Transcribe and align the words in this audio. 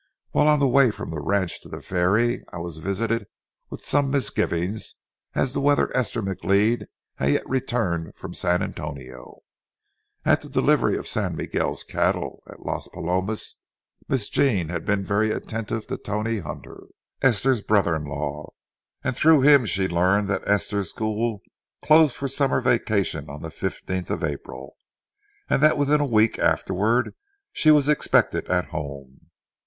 While 0.31 0.47
on 0.47 0.57
the 0.57 0.67
way 0.67 0.89
from 0.89 1.11
the 1.11 1.21
ranch 1.21 1.61
to 1.61 1.69
the 1.69 1.79
ferry, 1.83 2.43
I 2.51 2.57
was 2.57 2.79
visited 2.79 3.27
with 3.69 3.81
some 3.85 4.09
misgivings 4.09 4.95
as 5.35 5.53
to 5.53 5.59
whether 5.59 5.95
Esther 5.95 6.23
McLeod 6.23 6.87
had 7.17 7.29
yet 7.33 7.47
returned 7.47 8.15
from 8.15 8.33
San 8.33 8.63
Antonio. 8.63 9.41
At 10.25 10.41
the 10.41 10.49
delivery 10.49 10.97
of 10.97 11.05
San 11.07 11.35
Miguel's 11.35 11.83
cattle 11.83 12.41
at 12.49 12.65
Las 12.65 12.87
Palomas, 12.87 13.59
Miss 14.07 14.27
Jean 14.27 14.69
had 14.69 14.85
been 14.87 15.03
very 15.03 15.29
attentive 15.29 15.85
to 15.85 15.97
Tony 15.97 16.39
Hunter, 16.39 16.85
Esther's 17.21 17.61
brother 17.61 17.95
in 17.95 18.05
law, 18.05 18.53
and 19.03 19.15
through 19.15 19.41
him 19.41 19.67
she 19.67 19.87
learned 19.87 20.27
that 20.29 20.41
Esther's 20.47 20.89
school 20.89 21.43
closed 21.83 22.15
for 22.15 22.25
the 22.25 22.29
summer 22.29 22.59
vacation 22.59 23.29
on 23.29 23.43
the 23.43 23.51
fifteenth 23.51 24.09
of 24.09 24.23
April, 24.23 24.77
and 25.47 25.61
that 25.61 25.77
within 25.77 26.01
a 26.01 26.05
week 26.07 26.39
afterward 26.39 27.13
she 27.53 27.69
was 27.69 27.87
expected 27.87 28.47
at 28.47 28.69
home. 28.69 29.29